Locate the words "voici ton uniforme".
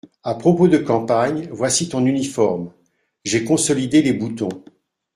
1.51-2.73